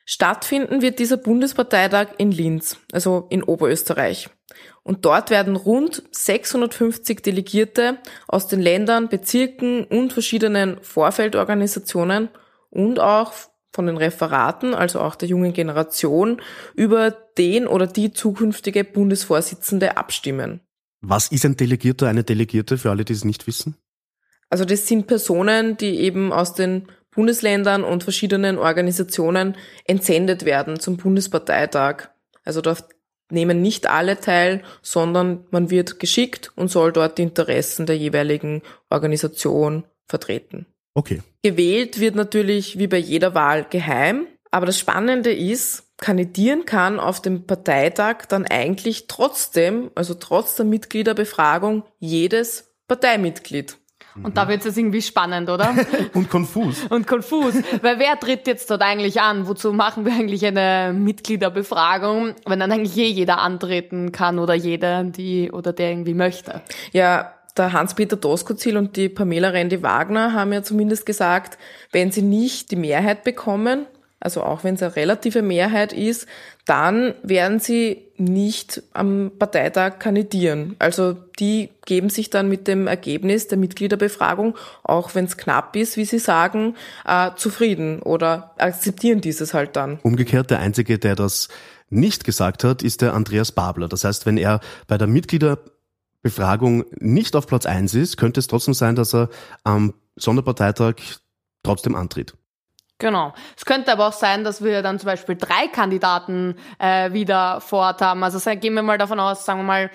Stattfinden 0.06 0.82
wird 0.82 0.98
dieser 0.98 1.16
Bundesparteitag 1.16 2.08
in 2.18 2.32
Linz, 2.32 2.78
also 2.92 3.26
in 3.30 3.42
Oberösterreich. 3.42 4.28
Und 4.82 5.04
dort 5.04 5.30
werden 5.30 5.56
rund 5.56 6.02
650 6.10 7.22
Delegierte 7.22 7.98
aus 8.28 8.46
den 8.46 8.60
Ländern, 8.60 9.08
Bezirken 9.08 9.84
und 9.84 10.12
verschiedenen 10.12 10.82
Vorfeldorganisationen 10.82 12.28
und 12.70 13.00
auch 13.00 13.32
von 13.72 13.86
den 13.86 13.96
Referaten, 13.96 14.74
also 14.74 15.00
auch 15.00 15.16
der 15.16 15.28
jungen 15.28 15.52
Generation, 15.52 16.40
über 16.74 17.10
den 17.10 17.66
oder 17.66 17.86
die 17.86 18.12
zukünftige 18.12 18.84
Bundesvorsitzende 18.84 19.96
abstimmen. 19.96 20.60
Was 21.00 21.28
ist 21.28 21.44
ein 21.44 21.56
Delegierter, 21.56 22.08
eine 22.08 22.24
Delegierte 22.24 22.78
für 22.78 22.90
alle, 22.90 23.04
die 23.04 23.12
es 23.12 23.24
nicht 23.24 23.46
wissen? 23.46 23.76
Also 24.48 24.64
das 24.64 24.86
sind 24.86 25.06
Personen, 25.06 25.76
die 25.76 25.98
eben 26.00 26.32
aus 26.32 26.54
den 26.54 26.88
Bundesländern 27.10 27.82
und 27.84 28.04
verschiedenen 28.04 28.58
Organisationen 28.58 29.56
entsendet 29.84 30.44
werden 30.44 30.78
zum 30.78 30.96
Bundesparteitag. 30.96 32.10
Also 32.44 32.60
nehmen 33.30 33.62
nicht 33.62 33.88
alle 33.88 34.20
teil, 34.20 34.62
sondern 34.82 35.46
man 35.50 35.70
wird 35.70 35.98
geschickt 35.98 36.52
und 36.56 36.68
soll 36.68 36.92
dort 36.92 37.18
die 37.18 37.22
Interessen 37.22 37.86
der 37.86 37.96
jeweiligen 37.96 38.62
Organisation 38.90 39.84
vertreten. 40.06 40.66
Okay. 40.94 41.22
Gewählt 41.42 42.00
wird 42.00 42.14
natürlich 42.14 42.78
wie 42.78 42.86
bei 42.86 42.98
jeder 42.98 43.34
Wahl 43.34 43.66
geheim, 43.68 44.26
aber 44.50 44.66
das 44.66 44.78
Spannende 44.78 45.32
ist, 45.32 45.84
kandidieren 45.96 46.64
kann 46.64 47.00
auf 47.00 47.20
dem 47.20 47.46
Parteitag 47.46 48.26
dann 48.28 48.46
eigentlich 48.46 49.06
trotzdem, 49.08 49.90
also 49.94 50.14
trotz 50.14 50.54
der 50.54 50.64
Mitgliederbefragung, 50.66 51.84
jedes 51.98 52.72
Parteimitglied. 52.86 53.76
Und 54.22 54.36
da 54.36 54.48
wird 54.48 54.64
es 54.64 54.76
irgendwie 54.76 55.02
spannend, 55.02 55.50
oder? 55.50 55.74
Und 56.14 56.30
konfus. 56.30 56.84
Und 56.90 57.06
konfus. 57.06 57.54
Weil 57.82 57.98
wer 57.98 58.18
tritt 58.18 58.46
jetzt 58.46 58.70
dort 58.70 58.82
eigentlich 58.82 59.20
an? 59.20 59.48
Wozu 59.48 59.72
machen 59.72 60.04
wir 60.04 60.12
eigentlich 60.12 60.46
eine 60.46 60.92
Mitgliederbefragung, 60.92 62.34
wenn 62.46 62.60
dann 62.60 62.70
eigentlich 62.70 62.94
je 62.94 63.06
jeder 63.06 63.38
antreten 63.38 64.12
kann 64.12 64.38
oder 64.38 64.54
jeder, 64.54 65.02
die 65.04 65.50
oder 65.50 65.72
der 65.72 65.90
irgendwie 65.90 66.14
möchte? 66.14 66.62
Ja, 66.92 67.32
der 67.56 67.72
Hans-Peter 67.72 68.16
Doskozil 68.16 68.76
und 68.76 68.96
die 68.96 69.08
Pamela 69.08 69.48
Rendi-Wagner 69.48 70.32
haben 70.32 70.52
ja 70.52 70.62
zumindest 70.62 71.06
gesagt, 71.06 71.58
wenn 71.92 72.10
sie 72.10 72.22
nicht 72.22 72.70
die 72.70 72.76
Mehrheit 72.76 73.22
bekommen, 73.24 73.86
also 74.24 74.42
auch 74.42 74.64
wenn 74.64 74.74
es 74.74 74.82
eine 74.82 74.96
relative 74.96 75.42
Mehrheit 75.42 75.92
ist, 75.92 76.26
dann 76.64 77.14
werden 77.22 77.60
sie 77.60 78.08
nicht 78.16 78.82
am 78.94 79.32
Parteitag 79.38 79.98
kandidieren. 79.98 80.76
Also 80.78 81.12
die 81.38 81.68
geben 81.84 82.08
sich 82.08 82.30
dann 82.30 82.48
mit 82.48 82.66
dem 82.66 82.86
Ergebnis 82.86 83.48
der 83.48 83.58
Mitgliederbefragung, 83.58 84.56
auch 84.82 85.14
wenn 85.14 85.26
es 85.26 85.36
knapp 85.36 85.76
ist, 85.76 85.98
wie 85.98 86.06
sie 86.06 86.18
sagen, 86.18 86.74
äh, 87.04 87.32
zufrieden 87.36 88.00
oder 88.00 88.54
akzeptieren 88.56 89.20
dieses 89.20 89.52
halt 89.52 89.76
dann. 89.76 89.98
Umgekehrt, 90.02 90.50
der 90.50 90.60
Einzige, 90.60 90.98
der 90.98 91.16
das 91.16 91.48
nicht 91.90 92.24
gesagt 92.24 92.64
hat, 92.64 92.82
ist 92.82 93.02
der 93.02 93.12
Andreas 93.12 93.52
Babler. 93.52 93.88
Das 93.88 94.04
heißt, 94.04 94.24
wenn 94.24 94.38
er 94.38 94.60
bei 94.86 94.96
der 94.96 95.06
Mitgliederbefragung 95.06 96.86
nicht 96.98 97.36
auf 97.36 97.46
Platz 97.46 97.66
eins 97.66 97.92
ist, 97.94 98.16
könnte 98.16 98.40
es 98.40 98.46
trotzdem 98.46 98.72
sein, 98.72 98.96
dass 98.96 99.14
er 99.14 99.28
am 99.64 99.92
Sonderparteitag 100.16 100.94
trotzdem 101.62 101.94
antritt. 101.94 102.34
Genau. 102.98 103.34
Es 103.56 103.64
könnte 103.64 103.92
aber 103.92 104.08
auch 104.08 104.12
sein, 104.12 104.44
dass 104.44 104.62
wir 104.62 104.80
dann 104.80 105.00
zum 105.00 105.06
Beispiel 105.08 105.36
drei 105.36 105.66
Kandidaten 105.66 106.56
äh, 106.78 107.12
wieder 107.12 107.60
vor 107.60 107.80
Ort 107.80 108.00
haben. 108.00 108.22
Also 108.22 108.38
gehen 108.56 108.74
wir 108.74 108.82
mal 108.82 108.98
davon 108.98 109.18
aus, 109.18 109.44
sagen 109.44 109.60
wir 109.60 109.64
mal, 109.64 109.90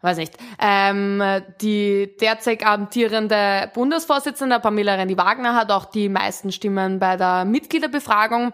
weiß 0.00 0.16
nicht, 0.16 0.34
ähm, 0.58 1.22
die 1.60 2.16
derzeit 2.20 2.64
amtierende 2.64 3.70
Bundesvorsitzende 3.74 4.60
Pamela 4.60 4.94
Rendi-Wagner 4.94 5.54
hat 5.54 5.70
auch 5.70 5.84
die 5.84 6.08
meisten 6.08 6.50
Stimmen 6.50 6.98
bei 6.98 7.16
der 7.16 7.44
Mitgliederbefragung. 7.44 8.52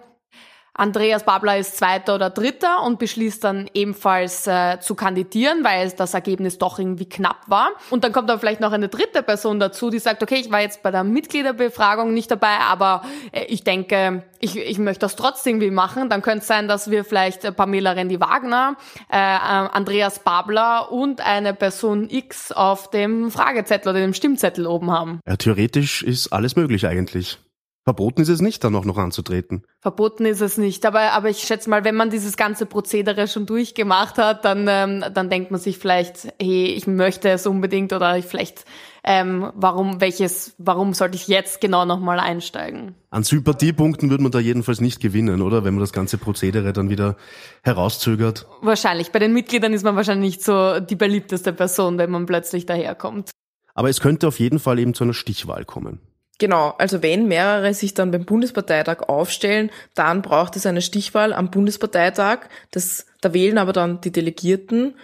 Andreas 0.76 1.24
Babler 1.24 1.56
ist 1.58 1.76
Zweiter 1.76 2.16
oder 2.16 2.30
Dritter 2.30 2.82
und 2.82 2.98
beschließt 2.98 3.44
dann 3.44 3.70
ebenfalls 3.74 4.46
äh, 4.48 4.80
zu 4.80 4.96
kandidieren, 4.96 5.62
weil 5.62 5.88
das 5.90 6.14
Ergebnis 6.14 6.58
doch 6.58 6.80
irgendwie 6.80 7.08
knapp 7.08 7.42
war. 7.46 7.68
Und 7.90 8.02
dann 8.02 8.12
kommt 8.12 8.28
dann 8.28 8.40
vielleicht 8.40 8.60
noch 8.60 8.72
eine 8.72 8.88
dritte 8.88 9.22
Person 9.22 9.60
dazu, 9.60 9.90
die 9.90 10.00
sagt, 10.00 10.22
okay, 10.24 10.34
ich 10.34 10.50
war 10.50 10.60
jetzt 10.60 10.82
bei 10.82 10.90
der 10.90 11.04
Mitgliederbefragung 11.04 12.12
nicht 12.12 12.28
dabei, 12.30 12.58
aber 12.58 13.02
äh, 13.30 13.44
ich 13.44 13.62
denke, 13.62 14.24
ich, 14.40 14.56
ich 14.56 14.78
möchte 14.78 15.00
das 15.00 15.14
trotzdem 15.14 15.60
wie 15.60 15.70
machen. 15.70 16.10
Dann 16.10 16.22
könnte 16.22 16.40
es 16.40 16.48
sein, 16.48 16.66
dass 16.66 16.90
wir 16.90 17.04
vielleicht 17.04 17.44
äh, 17.44 17.52
Pamela 17.52 17.92
Rendi-Wagner, 17.92 18.76
äh, 19.12 19.16
äh, 19.16 19.18
Andreas 19.18 20.18
Babler 20.18 20.90
und 20.90 21.20
eine 21.20 21.54
Person 21.54 22.10
X 22.10 22.50
auf 22.50 22.90
dem 22.90 23.30
Fragezettel 23.30 23.90
oder 23.90 24.00
dem 24.00 24.12
Stimmzettel 24.12 24.66
oben 24.66 24.90
haben. 24.90 25.20
Ja, 25.26 25.36
theoretisch 25.36 26.02
ist 26.02 26.32
alles 26.32 26.56
möglich 26.56 26.86
eigentlich. 26.86 27.38
Verboten 27.84 28.22
ist 28.22 28.30
es 28.30 28.40
nicht, 28.40 28.64
dann 28.64 28.74
auch 28.76 28.86
noch 28.86 28.96
anzutreten. 28.96 29.62
Verboten 29.80 30.24
ist 30.24 30.40
es 30.40 30.56
nicht, 30.56 30.86
aber, 30.86 31.12
aber 31.12 31.28
ich 31.28 31.40
schätze 31.40 31.68
mal, 31.68 31.84
wenn 31.84 31.94
man 31.94 32.08
dieses 32.08 32.38
ganze 32.38 32.64
Prozedere 32.64 33.28
schon 33.28 33.44
durchgemacht 33.44 34.16
hat, 34.16 34.46
dann, 34.46 34.66
ähm, 34.68 35.04
dann 35.12 35.28
denkt 35.28 35.50
man 35.50 35.60
sich 35.60 35.76
vielleicht, 35.76 36.32
hey, 36.40 36.64
ich 36.64 36.86
möchte 36.86 37.28
es 37.28 37.46
unbedingt 37.46 37.92
oder 37.92 38.22
vielleicht, 38.22 38.64
ähm, 39.04 39.52
warum, 39.54 40.00
welches, 40.00 40.54
warum 40.56 40.94
sollte 40.94 41.16
ich 41.16 41.28
jetzt 41.28 41.60
genau 41.60 41.84
nochmal 41.84 42.20
einsteigen? 42.20 42.94
An 43.10 43.22
Sympathiepunkten 43.22 44.08
würde 44.08 44.22
man 44.22 44.32
da 44.32 44.38
jedenfalls 44.38 44.80
nicht 44.80 45.00
gewinnen, 45.00 45.42
oder? 45.42 45.64
Wenn 45.64 45.74
man 45.74 45.82
das 45.82 45.92
ganze 45.92 46.16
Prozedere 46.16 46.72
dann 46.72 46.88
wieder 46.88 47.16
herauszögert. 47.62 48.46
Wahrscheinlich. 48.62 49.12
Bei 49.12 49.18
den 49.18 49.34
Mitgliedern 49.34 49.74
ist 49.74 49.84
man 49.84 49.94
wahrscheinlich 49.94 50.36
nicht 50.36 50.42
so 50.42 50.80
die 50.80 50.96
beliebteste 50.96 51.52
Person, 51.52 51.98
wenn 51.98 52.10
man 52.10 52.24
plötzlich 52.24 52.64
daherkommt. 52.64 53.30
Aber 53.74 53.90
es 53.90 54.00
könnte 54.00 54.26
auf 54.26 54.40
jeden 54.40 54.58
Fall 54.58 54.78
eben 54.78 54.94
zu 54.94 55.04
einer 55.04 55.12
Stichwahl 55.12 55.66
kommen. 55.66 56.00
Genau, 56.38 56.74
also 56.78 57.02
wenn 57.02 57.28
mehrere 57.28 57.72
sich 57.74 57.94
dann 57.94 58.10
beim 58.10 58.24
Bundesparteitag 58.24 59.08
aufstellen, 59.08 59.70
dann 59.94 60.20
braucht 60.20 60.56
es 60.56 60.66
eine 60.66 60.82
Stichwahl 60.82 61.32
am 61.32 61.50
Bundesparteitag. 61.50 62.48
Das, 62.72 63.06
da 63.20 63.32
wählen 63.32 63.58
aber 63.58 63.72
dann 63.72 64.00
die 64.00 64.10
Delegierten 64.10 64.96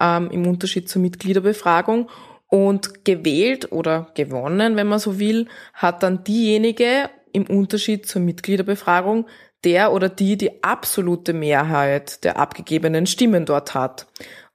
ähm, 0.00 0.30
im 0.30 0.46
Unterschied 0.46 0.88
zur 0.88 1.02
Mitgliederbefragung. 1.02 2.08
Und 2.48 3.04
gewählt 3.04 3.72
oder 3.72 4.12
gewonnen, 4.14 4.76
wenn 4.76 4.86
man 4.86 5.00
so 5.00 5.18
will, 5.18 5.48
hat 5.74 6.04
dann 6.04 6.22
diejenige 6.22 7.10
im 7.32 7.44
Unterschied 7.44 8.06
zur 8.06 8.22
Mitgliederbefragung, 8.22 9.26
der 9.64 9.92
oder 9.92 10.08
die 10.08 10.36
die 10.36 10.62
absolute 10.62 11.32
Mehrheit 11.32 12.22
der 12.22 12.38
abgegebenen 12.38 13.06
Stimmen 13.06 13.46
dort 13.46 13.74
hat. 13.74 14.06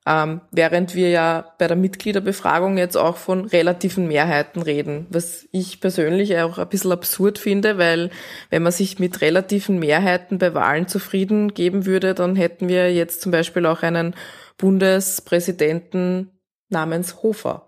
Ähm, 0.08 0.42
während 0.52 0.96
wir 0.96 1.10
ja 1.10 1.54
bei 1.60 1.68
der 1.68 1.78
Mitgliederbefragung 1.78 2.78
jetzt 2.80 2.98
auch 2.98 3.18
von 3.18 3.46
relativen 3.46 4.08
Mehrheiten 4.08 4.64
reden, 4.64 5.06
was 5.12 5.48
ich 5.52 5.80
persönlich 5.80 6.36
auch 6.40 6.58
ein 6.58 6.70
bisschen 6.70 6.92
absurd 6.92 7.38
finde, 7.38 7.78
weil 7.78 8.10
wenn 8.50 8.64
man 8.64 8.72
sich 8.72 8.98
mit 8.98 9.22
relativen 9.22 9.78
Mehrheiten 9.78 10.40
bei 10.40 10.56
Wahlen 10.56 10.88
zufrieden 10.88 11.54
geben 11.54 11.86
würde, 11.86 12.16
dann 12.16 12.36
hätten 12.36 12.68
wir 12.68 12.92
jetzt 12.92 13.22
zum 13.22 13.32
Beispiel 13.32 13.68
auch 13.68 13.84
einen 13.84 14.16
Bundespräsidenten 14.58 16.32
namens 16.70 17.22
Hofer. 17.22 17.68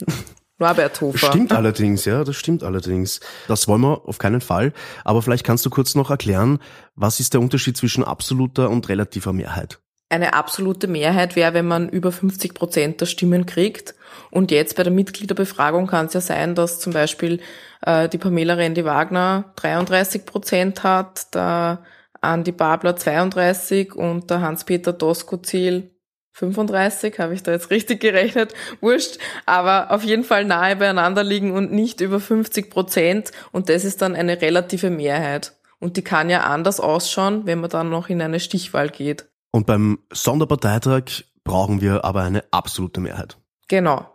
Norbert 0.58 1.00
Hofer. 1.00 1.28
Stimmt 1.28 1.52
allerdings, 1.52 2.04
ja, 2.04 2.24
das 2.24 2.36
stimmt 2.36 2.64
allerdings. 2.64 3.20
Das 3.46 3.68
wollen 3.68 3.82
wir 3.82 4.08
auf 4.08 4.18
keinen 4.18 4.40
Fall. 4.40 4.72
Aber 5.04 5.22
vielleicht 5.22 5.44
kannst 5.44 5.64
du 5.66 5.70
kurz 5.70 5.94
noch 5.94 6.10
erklären, 6.10 6.58
was 6.96 7.20
ist 7.20 7.34
der 7.34 7.40
Unterschied 7.40 7.76
zwischen 7.76 8.02
absoluter 8.02 8.70
und 8.70 8.88
relativer 8.88 9.32
Mehrheit? 9.32 9.80
Eine 10.10 10.32
absolute 10.32 10.88
Mehrheit 10.88 11.36
wäre, 11.36 11.52
wenn 11.52 11.66
man 11.66 11.88
über 11.90 12.12
50 12.12 12.54
Prozent 12.54 13.00
der 13.00 13.06
Stimmen 13.06 13.44
kriegt. 13.44 13.94
Und 14.30 14.50
jetzt 14.50 14.76
bei 14.76 14.82
der 14.82 14.92
Mitgliederbefragung 14.92 15.86
kann 15.86 16.06
es 16.06 16.14
ja 16.14 16.20
sein, 16.20 16.54
dass 16.54 16.80
zum 16.80 16.94
Beispiel 16.94 17.40
äh, 17.82 18.08
die 18.08 18.18
Pamela 18.18 18.54
Rendi-Wagner 18.54 19.52
33 19.56 20.24
Prozent 20.24 20.82
hat, 20.82 21.34
der 21.34 21.84
Andi 22.20 22.52
Babler 22.52 22.96
32 22.96 23.94
und 23.94 24.30
der 24.30 24.40
Hans-Peter 24.40 24.92
Doskozil 24.92 25.90
35, 26.32 27.18
habe 27.18 27.34
ich 27.34 27.42
da 27.42 27.52
jetzt 27.52 27.70
richtig 27.70 28.00
gerechnet, 28.00 28.54
wurscht, 28.80 29.18
aber 29.44 29.90
auf 29.90 30.04
jeden 30.04 30.24
Fall 30.24 30.44
nahe 30.44 30.76
beieinander 30.76 31.24
liegen 31.24 31.52
und 31.52 31.72
nicht 31.72 32.00
über 32.00 32.20
50 32.20 32.70
Prozent 32.70 33.32
und 33.50 33.68
das 33.68 33.84
ist 33.84 34.02
dann 34.02 34.14
eine 34.14 34.40
relative 34.40 34.90
Mehrheit. 34.90 35.54
Und 35.80 35.96
die 35.96 36.02
kann 36.02 36.30
ja 36.30 36.42
anders 36.42 36.80
ausschauen, 36.80 37.46
wenn 37.46 37.60
man 37.60 37.70
dann 37.70 37.90
noch 37.90 38.08
in 38.08 38.20
eine 38.20 38.40
Stichwahl 38.40 38.88
geht. 38.88 39.26
Und 39.50 39.66
beim 39.66 39.98
Sonderparteitag 40.12 41.24
brauchen 41.44 41.80
wir 41.80 42.04
aber 42.04 42.22
eine 42.22 42.44
absolute 42.50 43.00
Mehrheit. 43.00 43.38
Genau. 43.68 44.06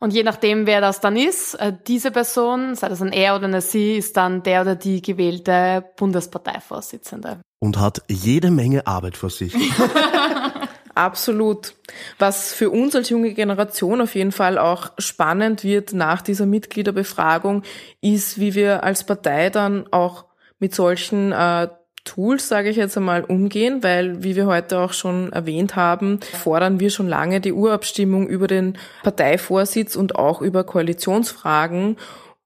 Und 0.00 0.14
je 0.14 0.22
nachdem, 0.22 0.66
wer 0.66 0.80
das 0.80 1.00
dann 1.00 1.16
ist, 1.16 1.54
äh, 1.54 1.74
diese 1.86 2.10
Person, 2.10 2.74
sei 2.74 2.88
das 2.88 3.02
ein 3.02 3.12
er 3.12 3.36
oder 3.36 3.44
eine 3.44 3.60
sie, 3.60 3.98
ist 3.98 4.16
dann 4.16 4.42
der 4.42 4.62
oder 4.62 4.74
die 4.74 5.02
gewählte 5.02 5.84
Bundesparteivorsitzende. 5.96 7.40
Und 7.58 7.78
hat 7.78 8.02
jede 8.08 8.50
Menge 8.50 8.86
Arbeit 8.86 9.18
vor 9.18 9.28
sich. 9.28 9.54
Absolut. 10.94 11.74
Was 12.18 12.52
für 12.52 12.70
uns 12.70 12.96
als 12.96 13.10
junge 13.10 13.34
Generation 13.34 14.00
auf 14.00 14.14
jeden 14.14 14.32
Fall 14.32 14.58
auch 14.58 14.90
spannend 14.98 15.64
wird 15.64 15.92
nach 15.92 16.22
dieser 16.22 16.46
Mitgliederbefragung, 16.46 17.62
ist, 18.00 18.40
wie 18.40 18.54
wir 18.54 18.82
als 18.82 19.04
Partei 19.04 19.50
dann 19.50 19.86
auch 19.92 20.24
mit 20.58 20.74
solchen 20.74 21.32
äh, 21.32 21.68
Tools, 22.04 22.48
sage 22.48 22.70
ich 22.70 22.76
jetzt 22.76 22.96
einmal, 22.96 23.24
umgehen, 23.24 23.82
weil, 23.82 24.22
wie 24.22 24.36
wir 24.36 24.46
heute 24.46 24.78
auch 24.78 24.92
schon 24.92 25.32
erwähnt 25.32 25.76
haben, 25.76 26.20
fordern 26.20 26.80
wir 26.80 26.90
schon 26.90 27.08
lange 27.08 27.40
die 27.40 27.52
Urabstimmung 27.52 28.26
über 28.26 28.46
den 28.46 28.78
Parteivorsitz 29.02 29.96
und 29.96 30.16
auch 30.16 30.40
über 30.40 30.64
Koalitionsfragen. 30.64 31.96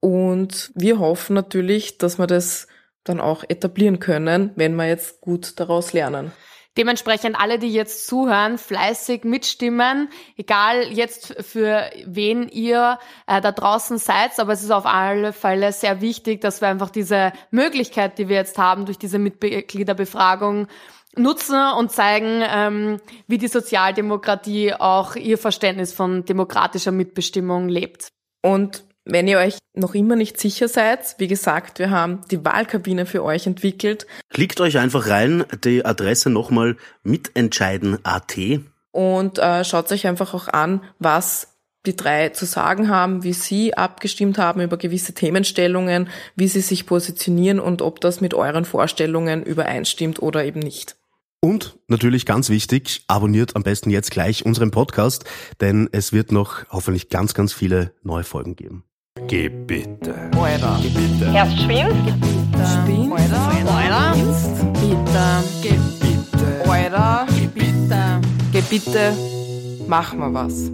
Und 0.01 0.73
wir 0.75 0.99
hoffen 0.99 1.35
natürlich, 1.35 1.99
dass 1.99 2.19
wir 2.19 2.27
das 2.27 2.67
dann 3.05 3.21
auch 3.21 3.45
etablieren 3.49 4.01
können, 4.01 4.51
wenn 4.57 4.75
wir 4.75 4.87
jetzt 4.87 5.21
gut 5.21 5.61
daraus 5.61 5.93
lernen. 5.93 6.33
Dementsprechend 6.77 7.39
alle, 7.39 7.61
die 7.61 7.73
jetzt 7.73 8.07
zuhören, 8.07 8.59
fleißig 8.59 9.23
mitstimmen, 9.25 10.09
egal 10.37 10.83
jetzt 10.93 11.37
für 11.45 11.89
wen 12.05 12.49
ihr 12.49 12.99
äh, 13.29 13.41
da 13.41 13.53
draußen 13.53 13.99
seid, 13.99 14.39
aber 14.41 14.55
es 14.55 14.65
ist 14.65 14.73
auf 14.73 14.85
alle 14.85 15.33
Fälle 15.33 15.73
sehr 15.73 16.01
wichtig, 16.01 16.41
dass 16.41 16.61
wir 16.61 16.69
einfach 16.69 16.91
diese 16.91 17.33
Möglichkeit, 17.53 18.19
die 18.19 18.29
wir 18.29 18.37
jetzt 18.37 18.59
haben 18.59 18.87
durch 18.87 18.99
diese 18.99 19.21
Mitgliederbefragung, 19.21 20.67
nutzen 21.17 21.61
und 21.79 21.93
zeigen, 21.93 22.43
ähm, 22.45 23.01
wie 23.29 23.39
die 23.39 23.49
Sozialdemokratie 23.49 24.75
auch 24.75 25.15
ihr 25.15 25.39
Verständnis 25.39 25.93
von 25.93 26.25
demokratischer 26.25 26.91
Mitbestimmung 26.93 27.69
lebt. 27.69 28.09
Und 28.43 28.85
wenn 29.05 29.29
ihr 29.29 29.39
euch 29.39 29.59
noch 29.75 29.95
immer 29.95 30.17
nicht 30.17 30.39
sicher 30.39 30.69
seid, 30.69 31.17
wie 31.19 31.29
gesagt, 31.29 31.79
wir 31.79 31.91
haben 31.91 32.23
die 32.31 32.45
Wahlkabine 32.45 33.07
für 33.07 33.23
euch 33.23 33.47
entwickelt. 33.47 34.07
Klickt 34.31 34.61
euch 34.61 34.79
einfach 34.79 35.09
rein, 35.09 35.45
die 35.65 35.85
Adresse 35.85 36.31
nochmal 36.31 36.77
mitentscheiden.at. 37.03 38.39
Und 38.93 39.39
äh, 39.39 39.65
schaut 39.65 39.91
euch 39.93 40.07
einfach 40.07 40.35
auch 40.35 40.49
an, 40.49 40.83
was 40.99 41.49
die 41.87 41.97
drei 41.97 42.31
zu 42.31 42.47
sagen 42.47 42.89
haben, 42.89 43.25
wie 43.25 43.35
sie 43.35 43.75
abgestimmt 43.77 44.39
haben 44.39 44.61
über 44.61 44.77
gewisse 44.79 45.13
Themenstellungen, 45.13 46.09
wie 46.35 46.49
sie 46.49 46.61
sich 46.61 46.87
positionieren 46.87 47.61
und 47.61 47.83
ob 47.83 48.01
das 48.01 48.21
mit 48.21 48.33
euren 48.33 48.65
Vorstellungen 48.65 49.43
übereinstimmt 49.43 50.23
oder 50.23 50.45
eben 50.45 50.61
nicht. 50.61 50.97
Und 51.41 51.79
natürlich 51.89 52.25
ganz 52.25 52.49
wichtig, 52.49 53.05
abonniert 53.07 53.55
am 53.55 53.65
besten 53.65 53.91
jetzt 53.91 54.11
gleich 54.11 54.47
unseren 54.47 54.71
Podcast, 54.71 55.25
denn 55.61 55.91
es 55.93 56.13
wird 56.15 56.33
noch 56.33 56.65
hoffentlich 56.71 57.11
ganz, 57.11 57.35
ganz 57.35 57.53
viele 57.53 57.93
neue 58.03 58.25
Folgen 58.25 58.57
geben. 58.57 58.85
Geh 59.29 59.49
bitte. 59.49 60.13
Alter. 60.37 60.77
Geh 60.83 60.89
bitte. 60.89 61.33
Erst 61.33 61.57
schwimmt, 61.61 61.95
Spinn. 62.67 63.13
Alter. 63.13 64.15
Bitte. 64.81 65.45
Geh 65.63 65.79
bitte. 66.01 66.71
Alter. 66.71 67.27
Bitte. 67.55 68.21
Geh 68.53 68.63
bitte. 68.63 69.13
Mach 69.87 70.15
mal 70.15 70.35
was. 70.35 70.69